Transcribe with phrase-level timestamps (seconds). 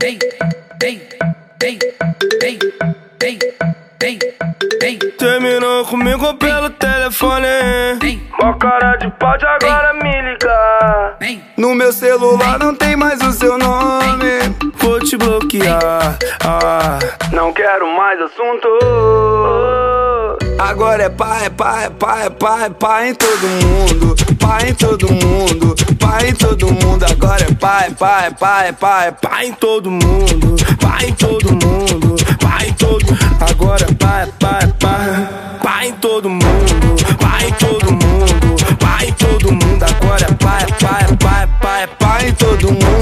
[0.00, 0.18] vem,
[0.80, 1.00] vem,
[1.60, 1.78] vem,
[2.40, 2.58] vem,
[3.20, 3.38] vem,
[4.00, 4.18] vem,
[4.80, 4.98] vem.
[5.18, 7.46] Terminou comigo pelo telefone.
[8.40, 11.18] Mó cara de pau de agora me ligar.
[11.56, 14.40] No meu celular não tem mais o seu nome.
[14.76, 16.16] Vou te bloquear.
[16.44, 16.98] Ah,
[17.32, 18.68] não quero mais assunto.
[20.60, 24.14] Agora é é é pá, é pá, é pá em todo mundo.
[24.38, 25.74] Pá em todo mundo.
[25.98, 27.04] Pá em todo mundo.
[27.06, 29.12] Agora é é é é pá, é pá.
[29.12, 33.06] Pá em todo mundo, pá em todo mundo, pá em todo.
[33.40, 34.58] Agora é pá, é pá,
[35.62, 39.84] pá em todo mundo, pá em todo mundo, pá em todo mundo.
[39.84, 42.99] Agora é é é é pá, é pá Pá em todo mundo.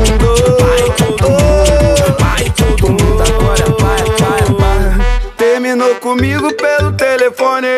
[6.09, 7.69] Comigo pelo telefone.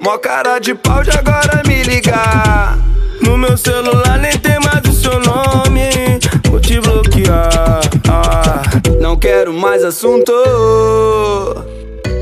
[0.00, 2.76] Mó cara de pau de agora me ligar.
[3.22, 6.18] No meu celular nem tem mais o seu nome.
[6.50, 7.80] Vou te bloquear.
[8.08, 8.62] Ah.
[9.00, 10.32] Não quero mais assunto.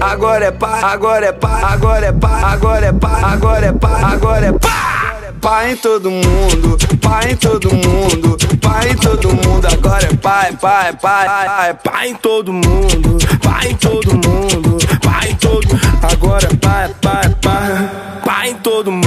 [0.02, 4.00] Agora é pá, agora é pá, agora é pá, agora é pá, agora é pá,
[4.12, 5.01] agora é pá
[5.42, 10.52] pai em todo mundo, pai em todo mundo, pai em todo mundo, agora é pai,
[10.52, 15.66] pai, pai, pai, pai em todo mundo, pai em todo mundo, pai em todo,
[16.00, 17.90] agora é pai, pai, pai,
[18.24, 19.02] pai em todo mundo.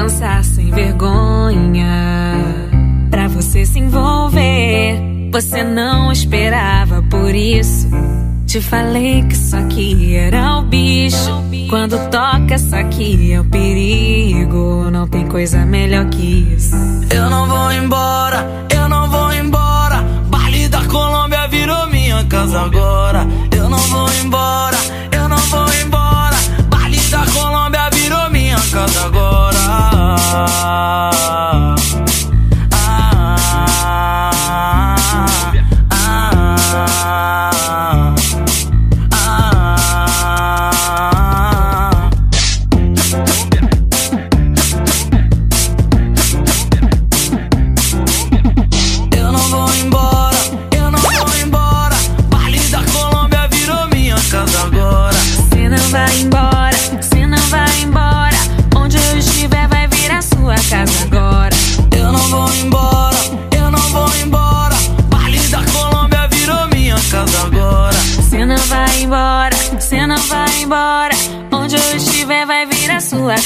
[0.00, 2.34] Dançar sem vergonha.
[3.10, 7.86] Pra você se envolver Você não esperava por isso.
[8.46, 11.44] Te falei que isso aqui era o bicho.
[11.68, 14.90] Quando toca isso aqui é o perigo.
[14.90, 16.74] Não tem coisa melhor que isso.
[17.10, 20.02] Eu não vou embora, eu não vou embora.
[20.28, 23.26] Baile da Colômbia virou minha casa agora.
[23.54, 24.69] Eu não vou embora,
[30.32, 31.39] Ah.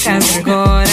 [0.04, 0.86] Casa agora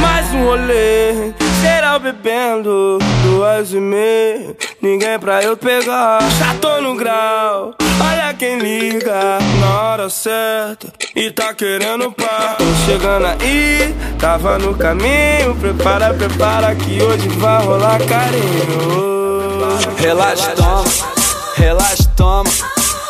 [0.00, 4.56] Mais um rolê, geral bebendo, duas e meia.
[4.80, 7.74] Ninguém pra eu pegar, já tô no grau.
[8.00, 12.56] Olha quem liga na hora certa e tá querendo pá.
[12.56, 15.54] Tô chegando aí, tava no caminho.
[15.60, 19.66] Prepara, prepara que hoje vai rolar carinho.
[19.98, 20.84] Relaxa, toma,
[21.56, 22.50] relaxa, toma,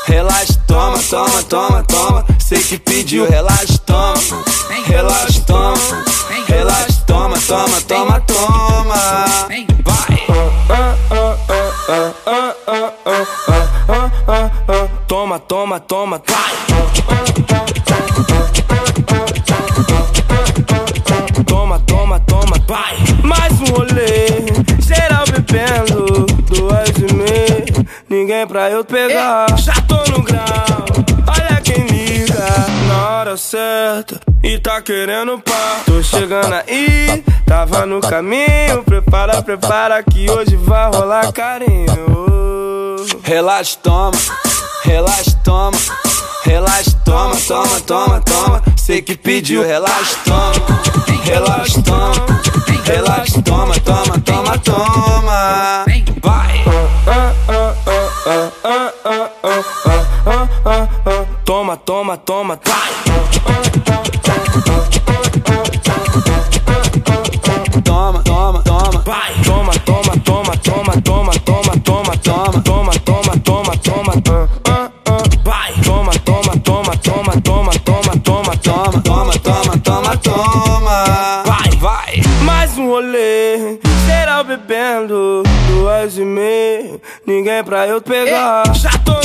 [0.06, 2.26] relaxa, toma, toma, toma, toma.
[2.38, 4.14] Sei que pediu, relaxa, toma,
[4.86, 6.04] relaxa, toma,
[6.48, 9.24] relaxa, toma, toma, toma, toma.
[9.84, 10.26] Vai.
[15.06, 16.56] Toma, toma, toma, vai.
[21.46, 22.96] Toma, toma, toma, vai.
[23.22, 24.26] Mais um rolê,
[24.80, 27.86] geral bebendo, duas e meia.
[28.08, 30.65] Ninguém pra eu pegar, já tô no grau.
[33.16, 35.80] Hora certa e tá querendo pá.
[35.86, 38.82] Tô chegando aí, tava no caminho.
[38.84, 42.96] Prepara, prepara que hoje vai rolar carinho.
[43.22, 44.18] Relaxa, toma,
[44.84, 45.78] relaxa, toma,
[46.44, 48.62] relaxa, toma, toma, toma, toma.
[48.76, 50.52] Sei que pediu, relaxa, toma,
[51.24, 52.26] relaxa, toma,
[52.84, 55.85] relaxa, toma, toma, toma, toma.
[62.06, 62.76] Toma, toma, toma.
[67.82, 69.34] Toma, toma, toma, Vai.
[69.42, 75.22] Toma, toma, toma, toma, toma, toma, toma, toma, toma, toma, toma, toma, ah, ah, ah.
[75.42, 75.72] Vai.
[75.82, 79.02] Toma, toma, toma, toma, toma, toma, toma, toma.
[79.02, 81.42] toma, toma, toma, toma.
[81.44, 82.22] Vai, vai.
[82.44, 87.00] Mais um rolê, geral bebendo, duas e meia.
[87.26, 89.15] Ninguém pra eu pegar, já tô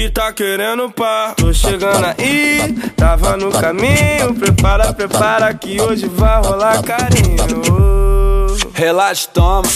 [0.00, 1.34] e tá querendo pá.
[1.36, 4.34] Tô chegando aí, tava no caminho.
[4.34, 8.56] Prepara, prepara que hoje vai rolar carinho.
[8.72, 9.68] relaxa, toma,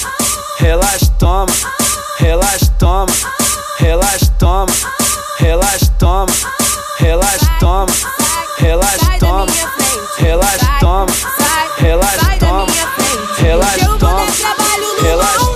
[0.59, 1.53] relaxa, toma,
[2.19, 3.13] relaxa, toma,
[3.79, 4.73] relaxa, toma,
[5.39, 6.33] relaxa, toma,
[6.99, 7.93] relaxa, toma,
[8.59, 9.47] relaxa, toma,
[10.19, 11.07] relaxa, toma,
[11.79, 12.67] relaxa, toma,
[13.39, 15.54] relaxa, toma, relaxa, toma,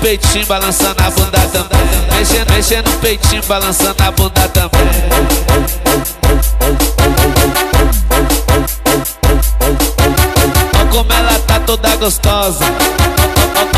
[0.00, 2.16] peitinho, balançando a bunda também.
[2.16, 4.88] Mexendo, mexendo no peitinho, balançando a bunda também.
[10.74, 12.64] Ó como ela tá toda gostosa.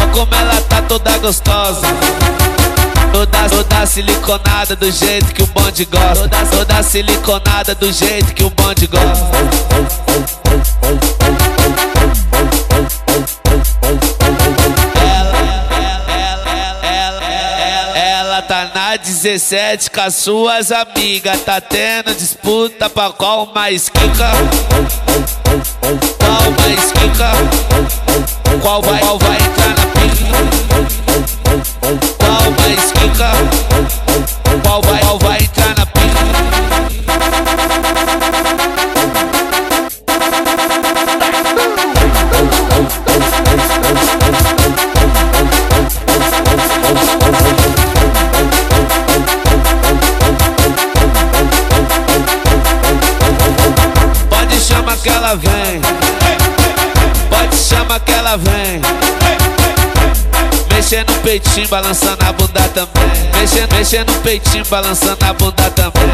[0.02, 1.87] Ó como ela tá toda gostosa.
[3.12, 6.28] Toda, toda siliconada do jeito que o bonde gosta.
[6.28, 10.10] Toda, toda siliconada do jeito que o bonde gosta.
[18.91, 21.41] Tá na 17 com as suas amigas.
[21.43, 24.31] Tá tendo disputa pra qual mais quica.
[26.19, 27.31] Qual mais quica?
[28.61, 30.25] Qual vai, qual vai entrar na pica?
[32.19, 33.31] Qual mais quica?
[34.63, 35.90] Qual vai, qual vai entrar na pica?
[55.31, 55.81] Ela vem.
[57.29, 58.81] Pode chamar que ela vem.
[60.73, 63.31] Mexendo no peitinho, balançando a bunda também.
[63.38, 66.11] Mexendo, mexendo no peitinho, balançando a bunda também.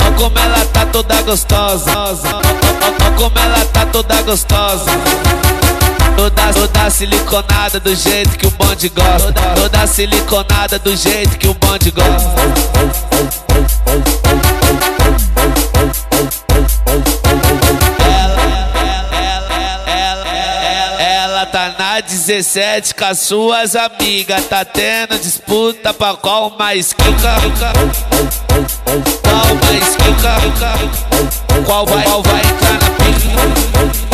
[0.00, 1.92] Ó como ela tá toda gostosa.
[1.96, 4.90] Ó como ela tá toda gostosa.
[6.16, 9.32] Toda, toda siliconada do jeito que o bonde gosta.
[9.32, 12.34] Toda, toda siliconada do jeito que o bonde gosta.
[21.52, 24.44] Tá na 17 com as suas amigas.
[24.46, 27.36] Tá tendo disputa pra qual mais quica.
[29.22, 31.64] Qual mais quica?
[31.64, 34.13] Qual vai, qual vai entrar na pica?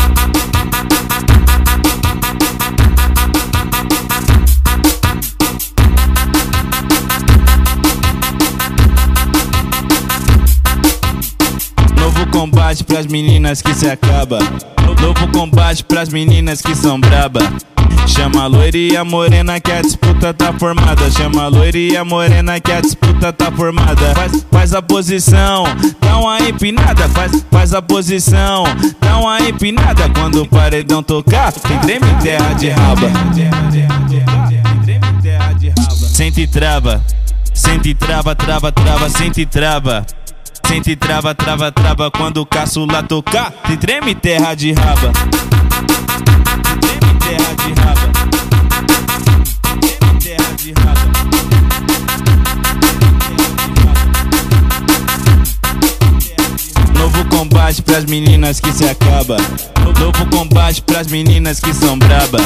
[12.71, 14.39] combate pras meninas que se acaba.
[15.01, 17.41] Novo combate pras meninas que são braba.
[18.07, 21.11] Chama a loira e a morena que a disputa tá formada.
[21.11, 24.15] Chama a loira e a morena que a disputa tá formada.
[24.15, 25.65] Faz, faz a posição,
[25.99, 27.09] dá uma empinada.
[27.09, 28.63] Faz, faz a posição,
[29.01, 30.09] dá uma empinada.
[30.09, 33.11] Quando o paredão tocar, tem treme terra de raba.
[36.13, 37.03] Sente trava,
[37.53, 40.05] sente trava, trava, trava, sente trava.
[40.67, 43.51] Sente trava, trava, trava quando o caçula tocar.
[43.65, 45.11] Te treme terra de raba.
[46.81, 48.11] Treme terra de raba.
[49.81, 51.11] Treme terra de raba.
[56.97, 59.37] Novo combate pras meninas que se acaba.
[59.99, 62.39] Novo combate pras meninas que são braba.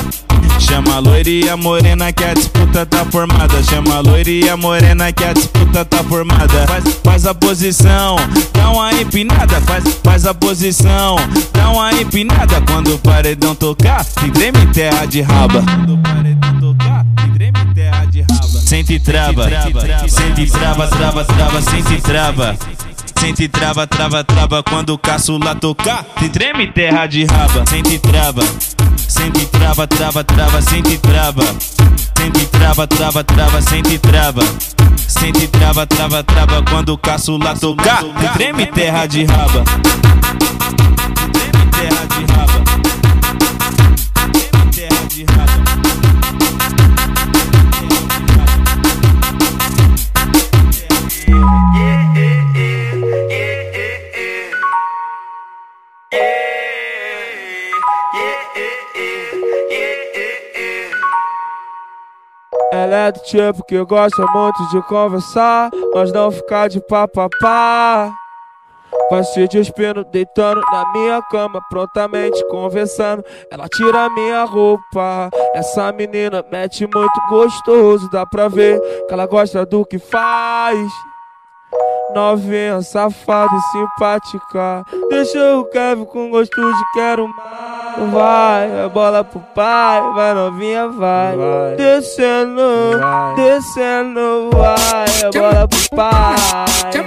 [0.60, 3.62] Chama loira e a morena que a disputa tá formada.
[3.64, 6.68] Chama loira e a morena que a disputa tá formada.
[6.68, 8.16] Faz, faz a posição,
[8.54, 9.62] dá uma empinada.
[9.62, 11.16] Faz, faz a posição,
[11.54, 12.62] dá uma empinada.
[12.62, 15.62] Quando o paredão tocar, se treme terra de raba.
[15.64, 18.48] Quando o paredão tocar, se treme terra de raba.
[18.66, 19.50] Sente trava,
[20.08, 22.58] sente trava, trava, trava, sente trava.
[23.20, 26.06] Sente trava, trava, trava quando o caçula tocar.
[26.20, 28.42] Se treme terra de raba, sente trava.
[29.08, 31.44] Sente trava, trava, trava, sente trava.
[32.18, 34.42] Sente trava, trava, trava, sente trava.
[35.08, 38.02] Sente trava, trava, trava quando o caçula tocar.
[38.02, 39.64] Se treme terra de raba.
[63.06, 68.12] É do tipo que gosta muito de conversar, mas não ficar de papapá.
[69.12, 73.24] Vai se despindo, deitando na minha cama, prontamente conversando.
[73.52, 75.30] Ela tira minha roupa.
[75.54, 80.80] Essa menina mete muito gostoso, dá pra ver que ela gosta do que faz.
[82.16, 84.84] Novinha, safada e simpática.
[85.10, 87.75] Deixa o Kevin com gosto de quero mais.
[87.98, 91.38] Vai, a bola pro pai, vai novinha, vai.
[91.78, 92.62] Descendo,
[93.38, 96.36] descendo, vai, a bola pro pai.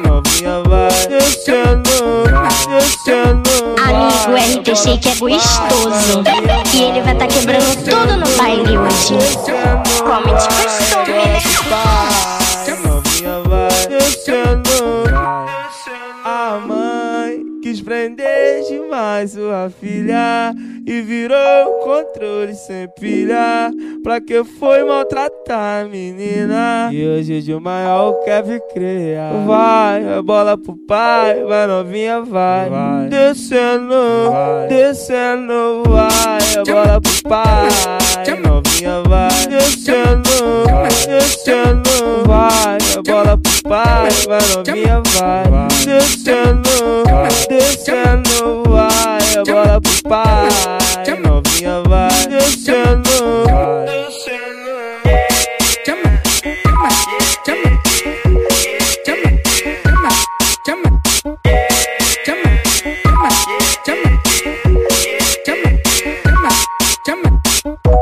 [0.02, 0.88] Novinha, vai.
[1.08, 2.24] Descendo,
[2.68, 3.50] descendo.
[3.84, 6.22] Amigo, vai, RT Shake é gostoso.
[6.74, 9.18] E ele vai tá quebrando tudo no baile hoje.
[10.00, 11.97] Comente costume, né?
[19.18, 20.54] Demais sua filha
[20.86, 23.70] e virou controle sem pilha.
[24.02, 26.90] Pra que foi maltratar a menina?
[26.92, 29.32] E hoje de maior quer criar.
[29.46, 32.70] Vai, a bola pro pai, vai novinha, vai.
[33.08, 33.94] Descendo,
[34.68, 37.68] descendo, vai, a bola pro pai.
[38.42, 40.30] Novinha vai descendo,
[41.06, 45.68] descendo, vai, a bola pro pai, vai novinha, vai.
[45.84, 47.04] Descendo,
[47.48, 48.27] descendo,
[50.08, 50.48] pai.
[51.22, 53.44] Novinha vai descendo,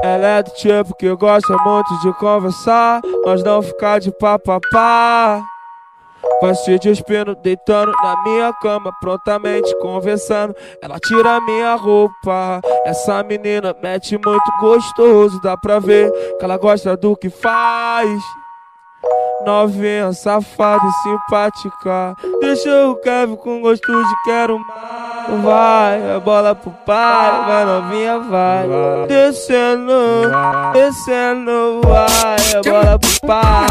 [0.02, 5.42] Ela é do tipo que gosta muito de conversar, mas não ficar de papapá.
[6.40, 10.54] Vai se despindo, deitando na minha cama, prontamente conversando.
[10.82, 12.60] Ela tira minha roupa.
[12.84, 18.20] Essa menina mete muito gostoso, dá pra ver que ela gosta do que faz.
[19.44, 22.14] Novinha, safada e simpática.
[22.40, 25.15] Deixa o Kevin com gosto de quero mais.
[25.28, 28.68] Vai, a bola pro pai, vai novinha, vai.
[29.08, 30.30] Descendo,
[30.72, 33.66] descendo, vai, a bola pro pai.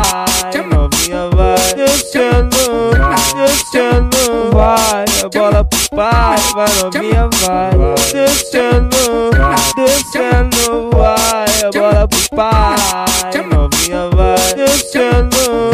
[0.69, 1.55] Novinha vai.
[1.75, 2.91] Descendo,
[3.35, 7.71] descendo, vai, a bola pro pai, vai novinha, vai.
[8.11, 9.31] Descendo,
[9.77, 12.75] descendo, vai, a bola pro pai.
[13.49, 14.53] Novinha vai.
[14.55, 15.64] Descendo,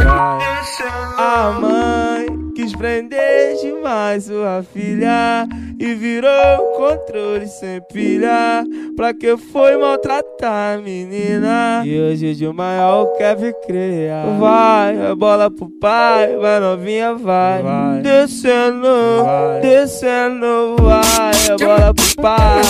[4.12, 5.48] demais sua filha
[5.80, 6.32] e virou
[6.78, 8.64] controle sem pilha.
[8.96, 11.84] Pra que foi maltratar a menina?
[11.86, 14.26] E hoje de maior quer criar.
[14.40, 17.62] Vai, a bola pro pai, vai novinha, vai.
[18.02, 18.88] Descendo,
[19.62, 22.62] descendo, vai, a bola pro pai.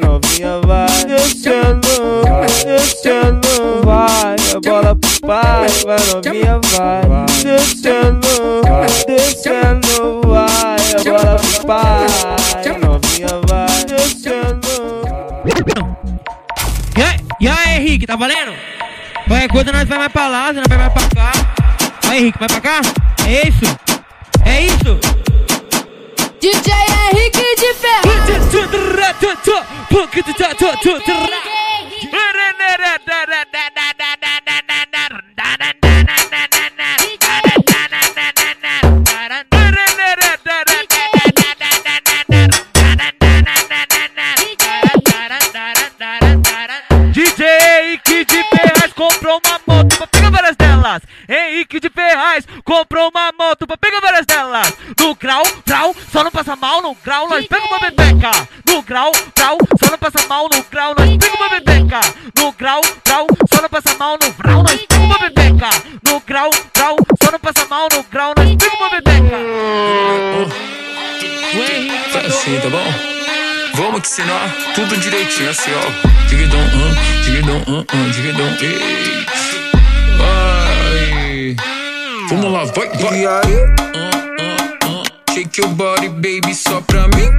[0.00, 0.86] Novinha vai.
[1.06, 2.22] Descendo,
[2.64, 7.02] descendo, vai, a bola pro pai, vai novinha, vai.
[7.42, 8.62] Descendo,
[9.06, 10.25] descendo, vai,
[11.04, 12.06] bola pro pai.
[12.80, 13.84] Novinha vai.
[13.84, 14.68] Descendo.
[16.96, 18.54] E aí, e aí, Henrique, tá valendo?
[19.26, 21.32] Qualquer coisa nós vai mais pra lá, nós vai mais pra cá.
[22.04, 22.80] Vai, Henrique, vai pra cá?
[23.26, 23.78] É isso?
[24.44, 24.98] É isso?
[26.40, 26.72] DJ
[27.12, 28.06] Henrique de Ferro.
[50.96, 51.02] Delas.
[51.28, 54.46] Henrique de Ferraz comprou uma moto pra pegar várias delas.
[54.46, 54.74] elas.
[54.98, 58.48] No grau, grau, só não passa mal no grau, nós pega uma bebeca.
[58.66, 62.00] No grau, grau, só não passa mal no grau, nós pega uma bebeca.
[62.36, 65.68] No grau, grau, só não passa mal no grau, nós pega uma bebeca.
[66.06, 69.36] No grau, grau, só não passa mal no grau, nós pega uma bebeca.
[71.54, 73.16] O Henrique Faz assim, tá bom?
[73.74, 76.28] Vamos te ensinar tudo direitinho, assim, ó.
[76.28, 79.26] Digidão, hum, digidão, hum, hum, digidão, ei.
[80.18, 80.55] Vai.
[82.28, 83.20] Vamos lá, vai, vai.
[83.20, 83.56] E aí?
[85.32, 87.30] Shake your body, baby, só pra mim.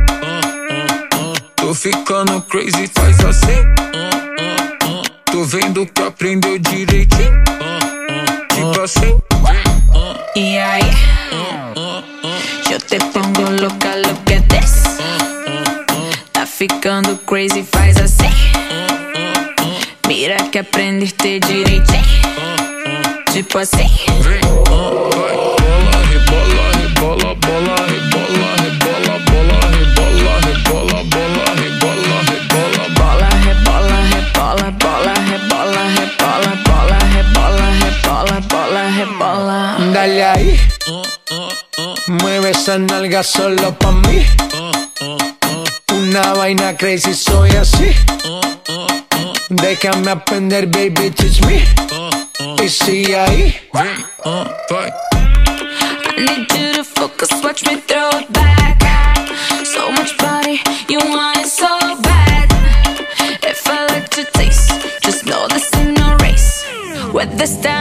[1.57, 3.65] Tô ficando crazy, faz assim.
[5.25, 7.43] Tô vendo que aprendeu direitinho.
[8.53, 9.17] Tipo assim.
[10.35, 10.89] E aí?
[12.71, 14.83] Eu te pongo louca, look at this.
[16.31, 18.31] Tá ficando crazy, faz assim.
[20.07, 22.66] Mira que aprendeste direitinho.
[23.37, 23.87] Tipo assim.
[24.21, 24.49] Vem, vai.
[24.65, 34.71] Bola, rebola, rebola, bola, rebola, rebola, bola, rebola, rebola, bola, rebola, rebola, Bola, rebola, rebola,
[34.81, 39.57] bola, rebola, rebola, bola, rebola, rebola, bola, rebola.
[39.93, 40.59] Dale ahí.
[42.07, 44.25] Mueve esa nalga solo pa' mí.
[45.93, 47.91] Una vaina crazy, soy así.
[49.49, 51.63] Déjame aprender, baby, teach me.
[52.39, 53.55] Y sigue ahí.
[53.73, 54.91] I
[56.17, 58.77] need you to focus, watch me throw it back.
[59.65, 61.67] So much body, you want it so
[62.01, 62.51] bad.
[63.43, 66.63] If I like to taste, just know this ain't no race.
[67.11, 67.76] With the stamina,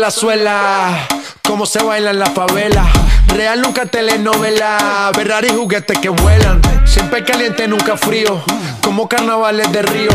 [0.00, 1.06] la suela.
[1.46, 2.86] Cómo se baila en la favela.
[3.28, 5.10] Real nunca telenovela.
[5.14, 6.60] Ferrari juguetes que vuelan.
[6.86, 8.40] Siempre caliente, nunca frío.
[8.82, 10.10] Como carnavales de río.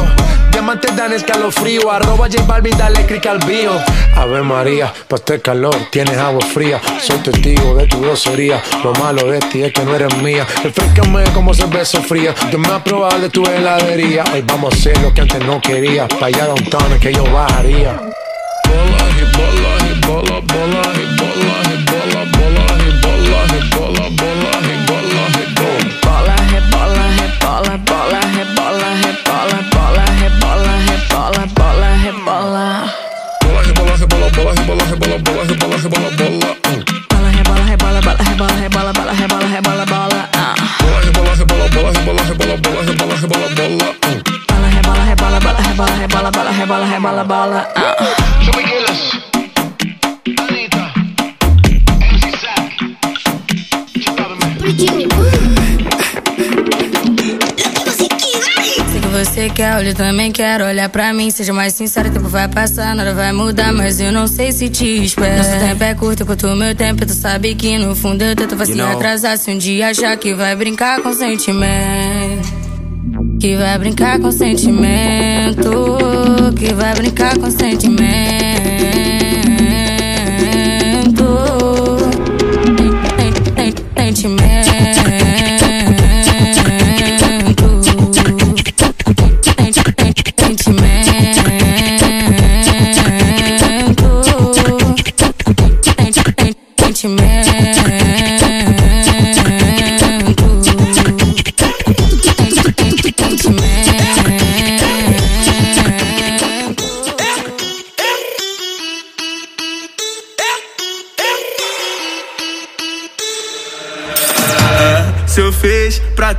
[0.52, 1.92] Diamantes dan escalofrío.
[1.92, 3.74] Arroba J Balvin, dale click al bio.
[4.16, 6.82] Ave María, pa' este calor tienes agua fría.
[7.02, 8.64] Soy testigo de tu grosería.
[8.84, 10.48] Lo malo de ti es que no eres mía.
[10.64, 12.34] Refrescame como cerveza fría.
[12.52, 14.24] Yo me he probado de tu heladería.
[14.34, 16.08] Hoy vamos a hacer lo que antes no quería.
[16.08, 18.00] Pa' allá downtown es que yo bajaría.
[18.68, 20.85] Bola, rebola, rebola, bola,
[59.90, 61.30] eu também quero olhar pra mim.
[61.32, 64.70] Seja mais sincero, o tempo vai passar, nada vai mudar, mas eu não sei se
[64.70, 65.38] te espero.
[65.38, 68.56] Nosso tempo é curto, enquanto o meu tempo, tu sabe que no fundo eu tento
[68.56, 69.38] você atrasar.
[69.38, 72.50] Se um dia achar que vai brincar com sentimento,
[73.40, 75.72] que vai brincar com sentimento,
[76.58, 78.75] que vai brincar com sentimento.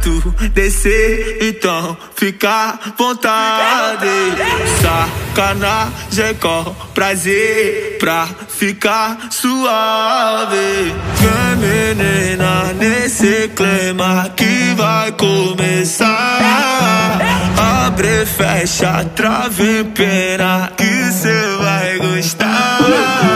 [0.07, 0.23] Tu
[0.55, 4.07] descer, então fica à vontade.
[4.81, 10.95] Sacanagem com prazer pra ficar suave.
[11.19, 16.39] Vem menina nesse clima que vai começar.
[17.87, 23.36] Abre, fecha, trave, pena que cê vai gostar.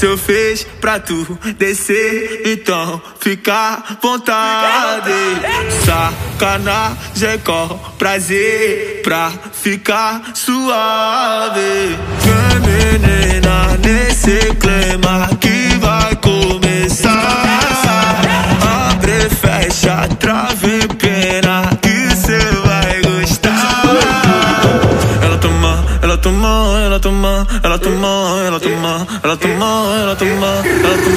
[0.00, 0.16] Se eu
[0.80, 5.12] pra tu descer, então fica à vontade.
[5.84, 11.98] Sacanagem é com prazer pra ficar suave.
[12.24, 17.44] Vem menina nesse clima que vai começar.
[18.88, 20.49] Abre, fecha, trava.
[26.30, 30.16] tomada, en la tomada, en la tomada, en la tomada, en la tomada, en la
[30.16, 31.10] tomada, en la tomada, en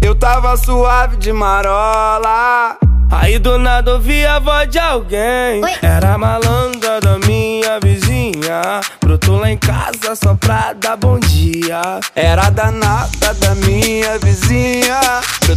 [0.00, 2.78] Eu tava suave de marola.
[3.10, 5.60] Aí do nada ouvi a voz de alguém.
[5.82, 8.80] Era a malandra da minha vizinha.
[8.98, 12.00] Brotou lá em casa só pra dar bom dia.
[12.16, 15.00] Era danada da minha vizinha.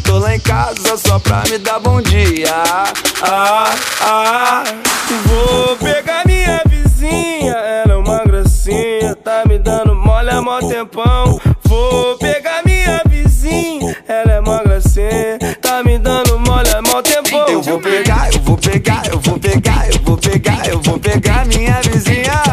[0.04, 2.52] Tô lá em casa só pra me dar bom dia.
[3.22, 4.64] Ah, ah,
[5.26, 6.63] vou pegar minha
[10.54, 11.40] mó tempão.
[11.64, 17.48] Vou pegar minha vizinha, ela é uma gracinha, tá me dando mole há mó tempão.
[17.48, 21.46] Eu vou pegar, eu vou pegar, eu vou pegar, eu vou pegar, eu vou pegar
[21.48, 22.44] minha vizinha.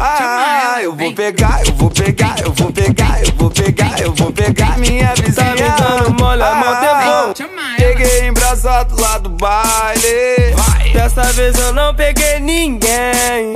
[0.00, 4.32] Ah, eu vou pegar, eu vou pegar, eu vou pegar, eu vou pegar, eu vou
[4.32, 5.34] pegar minha vizinha.
[5.34, 7.48] Tá me dando mole há mó tempão.
[7.78, 10.56] Cheguei embraçado lá do baile.
[10.92, 13.54] Dessa vez eu não peguei ninguém.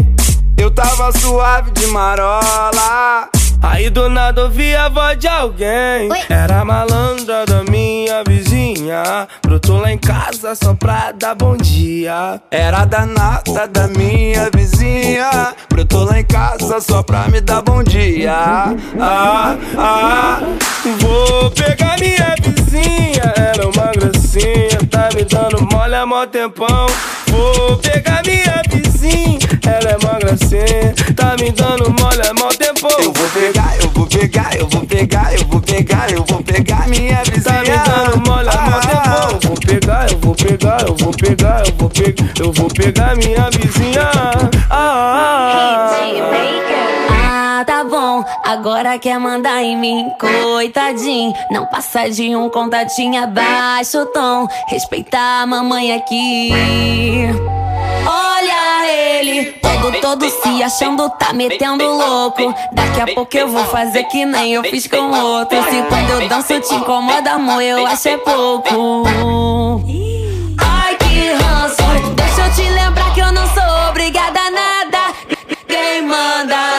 [0.57, 3.31] Eu tava suave de marola.
[3.63, 6.09] Aí do nada ouvi a voz de alguém.
[6.31, 9.29] Era a malandra da minha vizinha.
[9.43, 12.41] Brotou lá em casa só pra dar bom dia.
[12.51, 15.55] Era danada da minha vizinha.
[15.69, 18.33] Brotou lá em casa só pra me dar bom dia.
[18.99, 20.41] Ah, ah,
[20.99, 23.33] vou pegar minha vizinha.
[23.37, 26.87] Ela é uma gracinha, tá me dando mole há mó tempão.
[27.29, 32.00] Vou pegar minha vizinha, ela é uma gracinha, tá me dando mole
[33.33, 37.43] pegar, eu vou pegar, eu vou pegar, eu vou pegar, eu vou pegar minha vizinha.
[37.43, 37.69] Tá me
[38.11, 39.39] dando mole há mó tempão.
[39.43, 43.51] Vou pegar, eu vou pegar, eu vou pegar, eu vou pegar, eu vou pegar minha
[43.51, 44.11] vizinha.
[44.69, 46.70] Ah, Ah, bom,
[48.61, 51.33] agora quer mandar em mim, coitadinho.
[51.51, 54.47] Não passa de um contatinho abaixo tom.
[54.69, 56.51] Respeitar a mamãe aqui.
[58.07, 58.87] Olha
[59.19, 62.55] ele, todo, todo se achando, tá metendo louco.
[62.73, 65.57] Daqui a pouco eu vou fazer que nem eu fiz com outro.
[65.65, 69.07] Se quando eu danço te incomoda, amor, eu acho é pouco.
[70.59, 72.15] Ai, que ranço.
[72.15, 75.15] Deixa eu te lembrar que eu não sou obrigada a nada.
[75.67, 76.70] Quem manda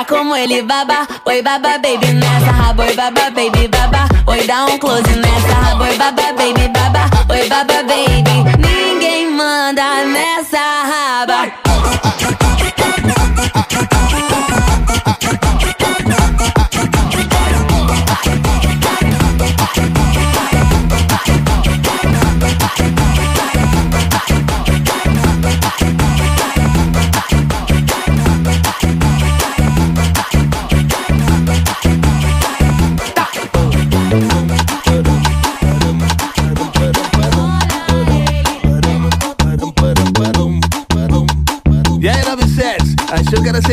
[0.00, 2.50] Olha como ele baba, oi baba baby nessa.
[2.50, 5.54] Raba, oi baba baby baba, oi dá um close nessa.
[5.54, 8.66] Raba, oi baba baby baba, oi baba baby.
[8.66, 11.52] Ninguém manda nessa raba.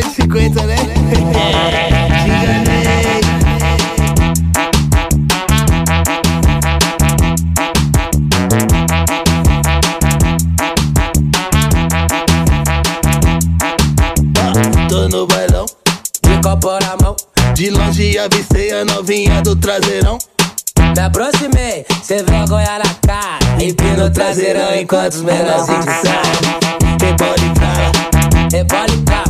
[0.02, 0.76] 150, né?
[14.88, 15.66] Tô no bailão,
[16.22, 17.16] de copo na mão.
[17.54, 20.18] De longe avistei a novinha do traseirão.
[20.78, 23.60] Me aproximei, sem vergonha na cara.
[23.60, 26.68] Empino o traseirão enquanto os menorzinhos saem.
[27.00, 27.92] Rebole pra lá,
[28.52, 29.27] rebole pra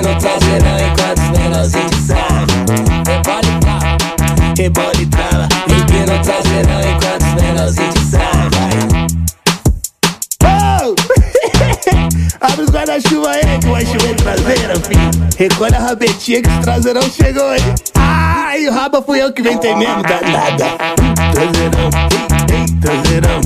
[0.00, 2.46] e trava, empina o traseirão enquanto os menorzinhos de saia.
[3.06, 3.98] Rebola e trava,
[4.56, 5.48] rebola e trava.
[5.68, 8.30] empina o traseirão enquanto os menorzinhos de saia.
[10.42, 10.94] Oh!
[12.40, 15.10] Abre os guarda-chuva aí que vai chover traseira, filho.
[15.36, 17.74] Recolhe a rabetinha que o traseirão chegou aí.
[17.96, 20.66] Ai, o raba fui eu que inventei mesmo, danada.
[21.32, 21.90] Traseirão,
[22.50, 23.40] ei, ei, traseirão,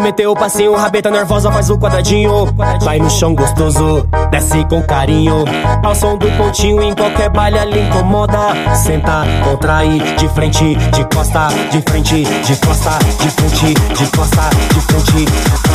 [0.00, 2.46] Meter o passinho, rabeta nervosa faz o quadradinho.
[2.82, 5.44] Vai no chão gostoso, desce com carinho.
[5.84, 8.38] Ao som do pontinho, em qualquer baile ali incomoda.
[8.74, 14.80] Senta, contrai, de frente, de costa, de frente, de costa, de frente, de costa, de
[14.80, 15.70] frente.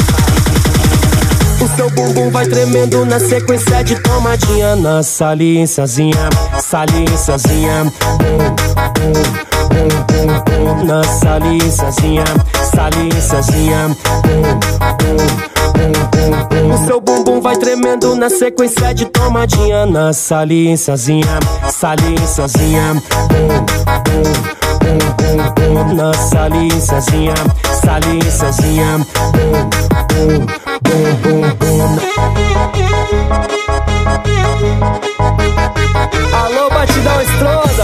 [1.62, 6.30] O seu bumbum vai tremendo na sequência de tomadinha Na saliênciazinha,
[6.76, 9.14] saliçazinha, bum,
[10.10, 12.26] bum, bum, na saliçazinha,
[12.76, 13.96] saliçazinha,
[16.74, 19.86] o seu bumbum vai tremendo na sequência de tomadinha.
[19.86, 21.40] Na saliçazinha,
[21.72, 23.02] saliçazinha,
[25.96, 27.36] na saliçazinha,
[27.86, 28.98] saliçazinha,
[30.12, 30.46] bum,
[30.84, 32.16] bum, bum, bum.
[36.36, 36.65] Alô?
[36.86, 37.84] Batidão estronda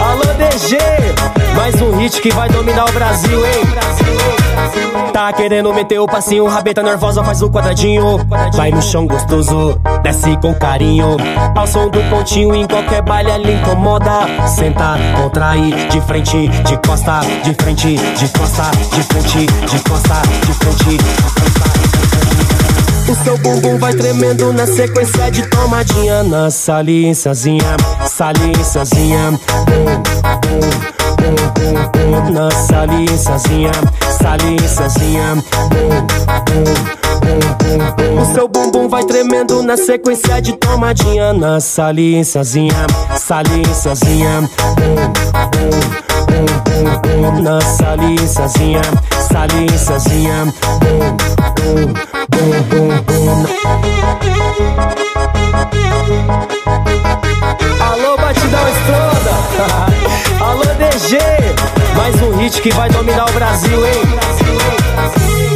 [0.02, 0.78] Alô, DG
[1.54, 3.62] Mais um hit que vai dominar o Brasil, hein?
[5.12, 8.18] Tá querendo meter o passinho, rabeta nervosa faz o quadradinho.
[8.54, 11.16] Vai no chão gostoso, desce com carinho.
[11.54, 14.26] Ao som do pontinho, em qualquer baile ali incomoda.
[14.48, 20.54] Senta, contrai, de frente, de costa, de frente, de costa, de frente, de costa, de
[20.54, 22.11] frente.
[23.12, 29.38] O seu bumbum vai tremendo na sequência de tomadinha na saliçazinha, saliçazinha.
[32.32, 33.72] Na saliçazinha,
[34.18, 35.44] saliçazinha.
[38.20, 41.32] O seu bumbum vai tremendo na sequência de tomadinha.
[41.32, 41.60] Na
[50.80, 51.92] bum, bum
[52.44, 53.46] Na bum, bum
[57.80, 59.34] Alô, batidão estronda
[60.44, 61.18] Alô, DG
[61.96, 65.51] Mais um hit que vai dominar o Brasil, hein?